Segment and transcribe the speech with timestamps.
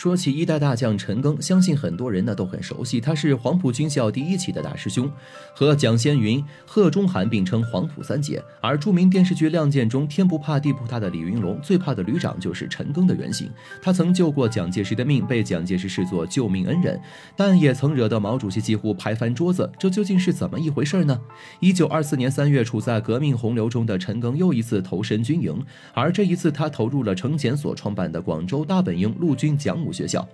[0.00, 5.12] 说起一代大将陈赓，相信很多人呢都很熟悉，他是黄埔军校第一期的大师兄，
[5.54, 8.42] 和蒋先云、贺中涵并称黄埔三杰。
[8.62, 13.50] 而著名电视剧《亮剑》中，天不怕地不怕的李云龙，最怕的旅长就是陈赓的原型。
[13.82, 16.98] 他曾救过蒋介石的命，被蒋介石视作救命恩人，
[17.36, 19.70] 但也曾惹得毛主席几乎拍翻桌子。
[19.78, 21.20] 这究竟是怎么一回事呢？
[21.58, 25.62] 一九二四年三月，处在革命洪流中的陈赓又一次投身军营，
[25.92, 29.89] 而这一次他投入了程检所创办的广州大本营陆军讲武。
[29.92, 30.26] 学校，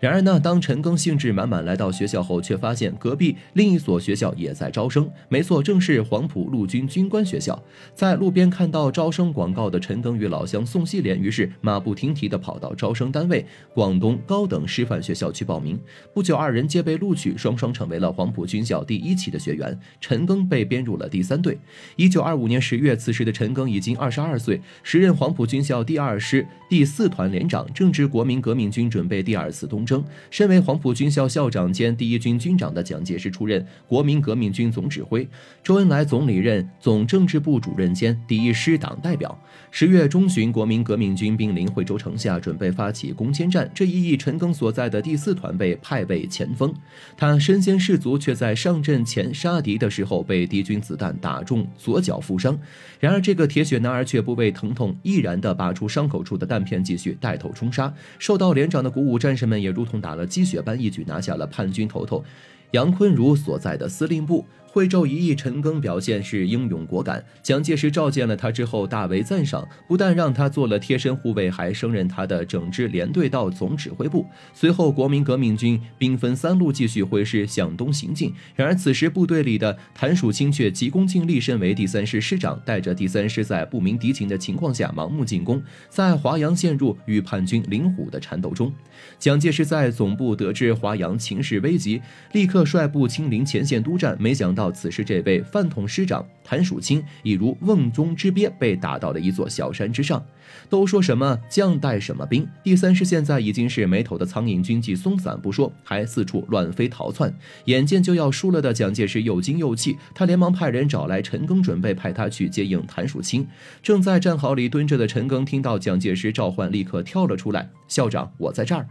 [0.00, 5.08] 然而呢，当陈赓兴致满满来到学校后，却发现隔壁另一所学校也在招生。
[5.28, 7.62] 没错，正是黄埔陆军军官学校。
[7.94, 15.78] 在路边看到招生广告的陈赓与老乡宋希濂，于是马不停蹄地跑到招生单位广东高等师范学校去报名。
[16.12, 19.78] 不久，二人皆被录取，双双成为了黄埔军校第一期的学员。
[20.00, 21.56] 陈赓被编入了第三队。
[21.94, 29.03] 一九二五年十月，此时的陈赓已经二十二岁，时任黄埔军校第二师第四团连长，正值国民革命军准。
[29.04, 30.02] 准备第二次东征。
[30.30, 35.28] 身为黄埔军校校长兼第一军军长的蒋介石出任国民革命军总指挥，
[35.62, 39.38] 周恩来总理任总政治部主任兼第一师党代表。
[39.70, 43.70] 十月中旬，国民革命军兵临惠州城下，准备发起攻坚战。
[43.74, 46.72] 这一役，陈赓所在的第四团被派为前锋，
[47.14, 52.58] 他身先士卒，却在上阵前杀敌的时候被敌军子弹打中左脚负伤。
[52.98, 57.92] 然而，这个铁血男儿却不畏疼痛，毅然地拔出伤口处的弹片，继续带头冲杀。
[58.18, 62.24] 受到连长的鼓舞，战士们也如同打了鸡血般，一举拿下了叛军头头
[62.70, 64.46] 杨坤如所在的司令部。
[64.74, 67.24] 惠州一役，陈赓表现是英勇果敢。
[67.44, 74.26] 蒋介石召见了他之后，大为赞赏，不但让他做了贴身护卫，还升任他的整支连队到总指挥部。
[74.52, 78.34] 随后，国民革命军兵分三路继续挥师向东行进。
[78.56, 88.72] 然而，此时部队里的谭曙清却急功近利，身为第三师师长，带着第三师在不明敌情的情况下盲目进攻，在华阳陷入与叛军林虎的缠斗中。
[89.20, 94.16] 蒋介石在总部得知华阳情势危急，立刻率部亲临前线督战。
[94.18, 94.63] 没想到。
[94.64, 100.24] 到此时，这位饭桶师长谭曙清已如瓮中之鳖，被打到了一座小山之上。
[100.70, 107.30] 都说什么将带什么兵，第三师现在已经是没头的苍蝇，军纪松散不说，还四处乱飞逃窜。
[107.66, 113.46] 眼见就要输了的蒋介石又惊又气，他连忙派人找来陈赓，准备派他去接应谭曙清。
[113.82, 118.88] 正在战壕里蹲着的陈赓听到蒋介石召唤，立刻跳了出来：“校长，我在这儿。”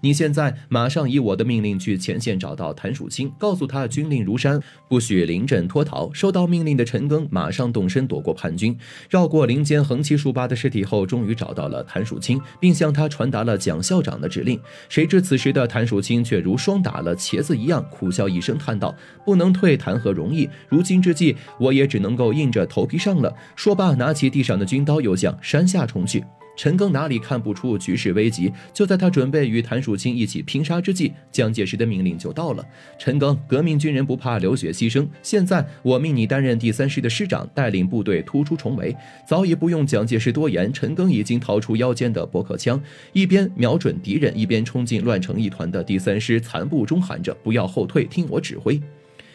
[0.00, 6.12] 你现在马上以我的命令去前线找到谭曙清，告诉他军令如山，不许临阵脱逃。
[6.12, 8.76] 收到命令的陈赓马上动身躲过叛军，
[9.08, 14.60] 绕过林间横七竖八的尸体后，终于找到了谭曙清，并向他传达了蒋校长的指令。
[14.88, 20.48] 谁知此时的谭曙清却如霜打了茄子一样，苦笑一声，叹道：“不能退，谈何容易？
[20.68, 26.24] 如今之计，我也只能够硬着头皮上了。”说罢，拿起地上的军刀，又向山下冲去。
[26.60, 28.52] 陈赓哪里看不出局势危急？
[28.74, 32.62] 就在他准备与谭曙清一起拼杀之际，蒋介石的命令就到了。
[32.98, 38.94] 陈赓，革命军人不怕流血牺牲，现在我命你担任第三师的师长，带领部队突出重围。
[39.26, 42.78] 早已不用蒋介石多言，陈赓已经掏出腰间的驳壳枪，
[43.14, 48.78] 一边瞄准敌人，一边冲进乱成一团的第三师残部中，喊着：“不要后退，听我指挥。”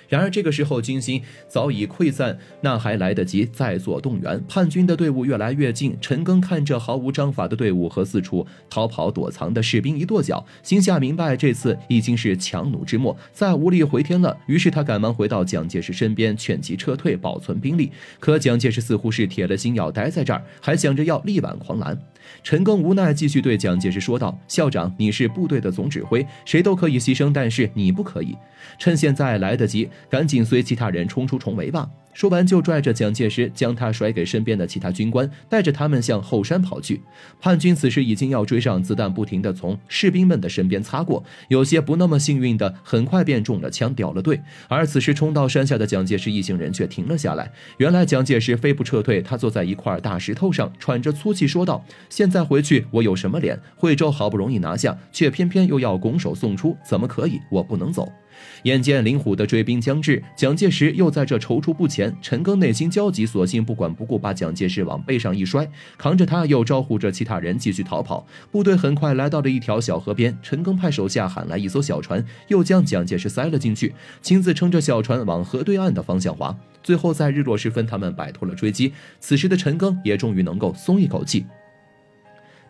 [0.10, 4.44] 然而这个时候军心早已溃散，那还来得及再做动员？
[4.48, 14.38] 叛军的队伍越来越近，陈赓看着毫无章法的队伍和四处逃跑躲藏的士兵，一跺脚，心下明白这次已经是强弩之末，再无力回天了。
[14.48, 17.92] 于是他赶忙回到蒋介石身边，劝其撤退，保存兵力。
[18.20, 21.98] 可蒋介石似乎是铁了心要待在这儿，还想着要力挽狂澜。
[22.44, 28.36] 陈赓无奈，继续对蒋介石说道：“校长，你是部队的总指挥，谁都可以牺牲，但是你不可以。
[28.80, 37.02] 趁现在来得及，赶紧随其他人冲出重围吧。”说完，就拽着蒋介石，将他甩给身边的其他军官，带着他们向后山跑去。
[37.42, 44.42] 叛军此时已经要追上，子弹不停地从士兵们的身边擦过，有些不那么幸运的，很快便中了枪，掉了队。
[44.70, 47.52] 而此时冲到山下的蒋介石一行人却停了下来。
[47.80, 53.60] 原来蒋介石非不撤退，他坐在一块大石头上，喘着粗气说道：“现在回去，我有什么脸？
[53.76, 57.42] 惠州好不容易拿下，却偏偏又要拱手送出，怎么可以？
[57.52, 58.10] 我不能走。”
[58.64, 62.05] 眼见林虎的追兵将至，蒋介石又在这踌躇不前。
[62.22, 68.26] 陈赓内心焦急，索性不管不顾，把蒋介石往背上一摔，扛着他，又招呼着其他人继续逃跑。
[68.52, 76.58] 部队很快来到了一条小河边，陈赓派手下喊来一艘小船，又将蒋介石塞了进去，亲自撑着小船往河对岸的方向划。
[76.84, 78.94] 最后在日落时分，他们摆脱了追击。
[79.20, 81.46] 此时的陈赓也终于能够松一口气。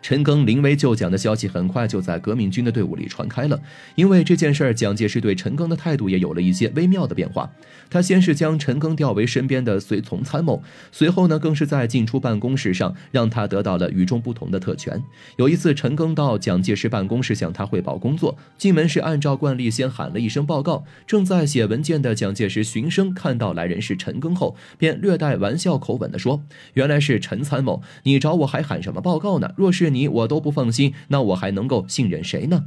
[0.06, 3.60] 陈赓临危就蒋的消息很快就在革命军的队伍里传开了。
[3.96, 7.50] 因为这件事儿，蒋介石对陈赓的态度也有了一些微妙的变化。
[7.90, 10.62] 他先是将陈赓调为身边的随从参谋，
[10.92, 15.02] 随后呢，更是在进出办公室上让他得到了与众不同的特权。
[15.38, 20.84] 有一次，陈赓到蒋介石办公室向他汇报工作，进门时按照惯例先喊了一声报告。
[21.04, 26.44] 正在写文件的蒋介石循声看到来人是陈赓后，便略带玩笑口吻地说
[26.74, 29.52] ：“原来是陈参谋，你找我还喊什么报告呢？
[29.56, 32.66] 若是你，我都不放心，那我还能够信任谁呢？”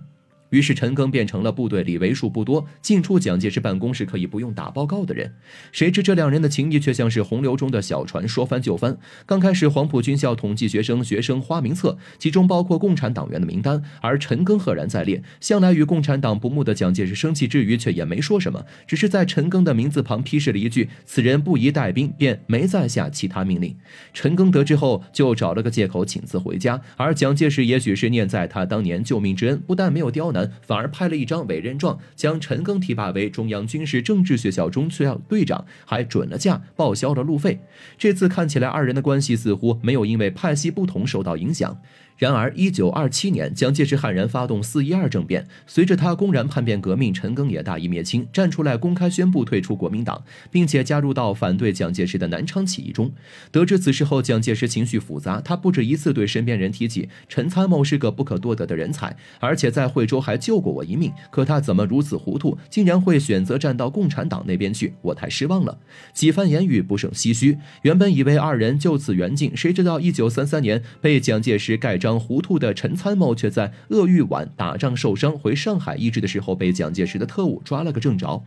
[0.50, 5.36] 于是陈赓变成了部队里为数不多进出蒋介石办公室可以不用打报告的人。
[5.72, 8.98] 谁知这两人的情谊却像是洪流中的小船，说翻就翻。
[9.26, 15.22] 刚开始，黄埔军校统计学生学生花名册，其中包括共产党员的名单，而陈赓赫然在列。
[15.40, 23.76] 向来与共产党不睦的蒋介石生气之余，却也没说什么，只是在陈赓的名字旁批示了一句：“此人不宜带兵”，便没再下其他命令。
[24.14, 26.82] 陈赓得知后，就找了个借口请辞回家。
[26.98, 30.39] 而蒋介石也许是念在他当年救命之恩，不但没有刁难。
[30.62, 37.60] 反而拍了一张委任状，将陈赓提拔为中央军事政治学校中校队长，还准了假，报销了路费。
[37.98, 41.82] 这次看起来，二人的关系似乎没有因为派系不同受到影响。
[42.20, 50.22] 然而，一九二七年，蒋介石悍然发动四一二政变，随着他公然叛变革命，陈赓也大义灭亲，站出来公开宣布退出国民党，
[50.52, 53.10] 并且加入到反对蒋介石的南昌起义中。
[53.54, 61.14] 得知此事后，蒋介石情绪复杂，他不止一次对身边人提起陈参谋是个不可多得的人才，而且在惠州还救过我一命。
[61.32, 64.94] 可他怎么如此糊涂，竟然会选择站到共产党那边去？
[65.04, 65.78] 我太失望了。
[66.14, 67.58] 几番言语不胜唏嘘。
[67.84, 72.09] 原本以为二人就此缘尽，谁知道一九三三年被蒋介石盖章。
[72.18, 78.42] 糊涂的陈参谋却在鄂豫皖打仗受伤，回上海医治的时候，被蒋介石的特务抓了个正着。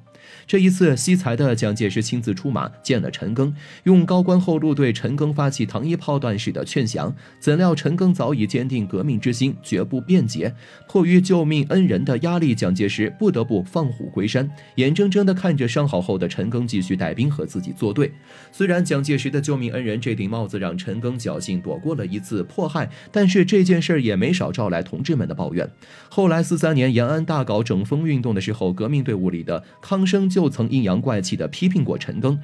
[0.46, 3.52] 这一次，惜才的蒋介石亲自出马见了陈赓，
[3.84, 7.14] 用高官厚禄对陈赓发起糖衣炮弹式的劝降。
[7.38, 10.54] 怎料陈赓早已坚定革命之心，绝不辩解。
[10.88, 18.10] 迫于救命恩人的压力，蒋介石不得不放虎归山，眼睁睁地看着伤好后的陈赓继续带兵和自己作对。
[18.52, 25.70] 虽然蒋介石的救命恩人这顶帽子让陈赓侥幸躲过了一次迫害，但是这件事儿也没少招来同志们的抱怨。
[26.08, 30.26] 后来四三年延安大搞整风运动的时候，革命队伍里的康生。
[30.26, 32.38] 就曾阴阳怪气地批评过陈赓。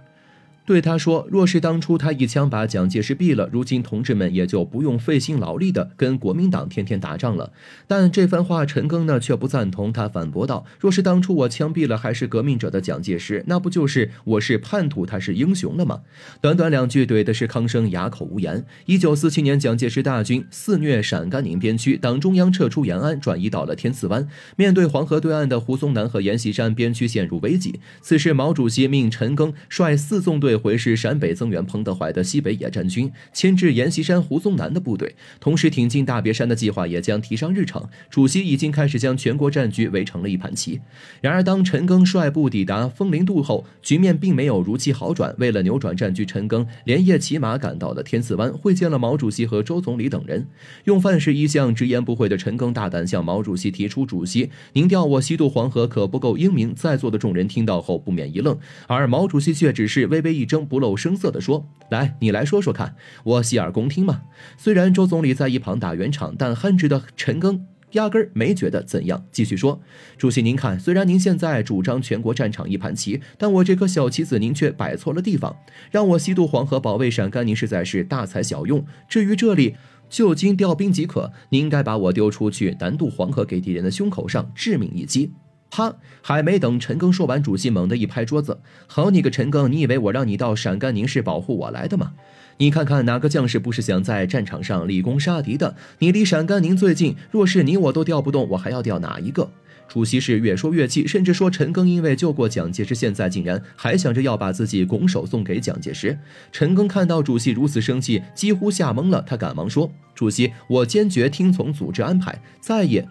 [0.69, 7.51] 对他说：“若是当初他一枪把蒋介石毙了，如今同志们也就不用费心劳力的跟国民党天天打仗了。”
[7.89, 16.03] 但这番话陈赓呢却不赞同，他反驳道：“若是当初我枪毙了还是革命者的蒋介石，那不就是我是叛徒，他是英雄了吗？”
[16.43, 18.67] 短短两句怼的是康生哑口无言。
[18.85, 24.29] 一九四七年，蒋介石大军肆虐陕甘宁边区，党中央撤出延安，转移到了天赐湾。
[24.57, 27.81] 面对黄河对岸的胡宗南和阎锡山，边区陷入危机。
[28.03, 30.58] 此时，毛主席命陈赓率四纵队。
[30.59, 37.89] 回是陕北增援彭德怀的西北野战军，牵制阎锡山、胡宗南的部队，同时挺进大别山的计划也将提上日程。
[38.11, 40.81] 主席已经开始将全国战局围成了一盘棋。
[41.21, 45.33] 然而，当陈赓率部抵达枫林渡后，局面并没有如期好转。
[45.39, 50.49] 为了扭转战局，陈赓连夜骑马赶到了天赐湾，会见了毛主席和周总理等人。
[50.87, 58.59] 用范式一向直言不讳的陈赓大胆向毛主席提出：“主席，您调我西渡黄河可不够英明。”在座的众人听到后不免一愣，
[58.89, 60.48] 而毛主席却只是微微一。
[60.49, 64.23] 争不露声色地说：“来，你来说说看，我洗耳恭听嘛。”
[64.59, 67.61] 虽然周总理在一旁打圆场，但憨直的陈赓
[67.93, 69.81] 压根儿没觉得怎样，继续说
[70.19, 75.57] ：“主席您看，虽然您现在主张全国战场一盘棋，但我这颗小棋子您却摆错了地方。
[75.91, 78.85] 让我西渡黄河保卫陕甘宁，实在是大材小用。
[79.09, 79.77] 至于这里
[80.11, 85.33] 就近调兵即可，您应该把我丢出去南渡黄河，给敌人的胸口上致命一击。”
[85.71, 85.95] 啪！
[86.23, 92.13] 还没等陈赓说完，主席猛地一拍桌子：“好你个陈赓，你以为我让你到陕甘宁是保护我来的吗？
[92.59, 95.77] 你看看哪个将士不是想在战场上立功杀敌的？
[96.01, 99.51] 你离陕甘宁最近，若是你我都调不动，我还要调哪一个？”
[99.89, 106.19] 主席是越说越气，甚至说陈赓因为救过蒋介石，现在竟然还想着要把自己拱手送给蒋介石。
[106.53, 113.09] 陈赓看到主席如此生气，几乎吓懵了，他赶忙说：“主席，我坚决听从组织安排，再也……”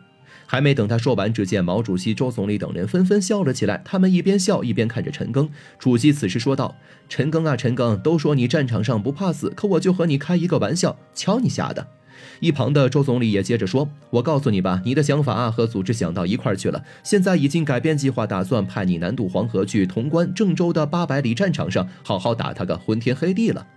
[0.49, 3.81] 还没等他说完，只见毛主席、周总理等人纷纷笑了起来。
[3.85, 5.49] 他们一边笑一边看着陈赓。
[5.77, 6.73] 主席此时说道
[7.09, 11.85] ：“陈赓啊，陈赓，都说你战场上不怕死，可我就和你开一个玩笑，瞧你吓的。”
[12.39, 16.83] 一旁的周总理也接着说：“我告诉你吧，你的想法啊和组织想到一块去了。
[17.03, 23.67] 现在已经改变计划，打算派你南渡黄河，去潼关、郑州的八百里战场上，好好打他个昏天黑地了。”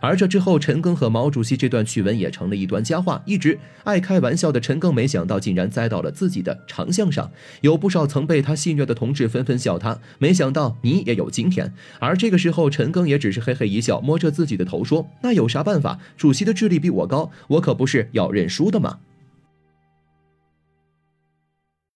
[0.00, 3.22] 而这之后，陈赓和毛主席这段趣闻也成了一段佳话。
[3.26, 7.30] 一直爱开玩笑的陈赓，没想到竟然栽到了自己的长项上。
[7.60, 11.72] 有不少曾被他戏谑的同志纷纷笑他，没想到你也有今天。
[11.98, 15.98] 而这个时候，陈赓也只是嘿嘿一笑，摸着自己的头说：“那有啥办法？
[16.16, 18.98] 主席的智力比我高，我可不是要认输的嘛？”